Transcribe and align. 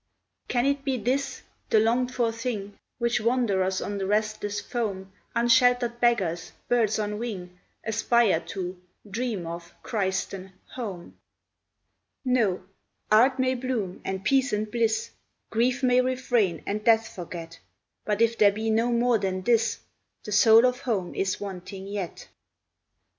Can 0.47 0.65
it 0.65 0.83
be 0.83 0.97
this, 0.97 1.43
the 1.69 1.79
longed 1.79 2.11
for 2.11 2.31
thing 2.31 2.75
Which 2.97 3.21
wanderers 3.21 3.83
on 3.83 3.99
the 3.99 4.07
restless 4.07 4.59
foam, 4.59 5.11
Unsheltered 5.35 5.99
beggars, 5.99 6.53
birds 6.67 6.97
on 6.97 7.19
wing, 7.19 7.59
Aspire 7.83 8.39
to, 8.47 8.81
dream 9.07 9.45
of, 9.45 9.75
christen 9.83 10.53
"Home"? 10.73 11.19
No. 12.25 12.65
Art 13.11 13.37
may 13.37 13.53
bloom, 13.53 14.01
and 14.03 14.23
peace 14.23 14.51
and 14.51 14.71
bliss; 14.71 15.11
Grief 15.51 15.83
may 15.83 16.01
refrain 16.01 16.63
and 16.65 16.83
Death 16.83 17.07
forget; 17.07 17.59
But 18.03 18.23
if 18.23 18.39
there 18.39 18.51
be 18.51 18.71
no 18.71 18.91
more 18.91 19.19
than 19.19 19.43
this, 19.43 19.81
The 20.23 20.31
soul 20.31 20.65
of 20.65 20.79
home 20.79 21.13
is 21.13 21.39
wanting 21.39 21.85
yet. 21.85 22.27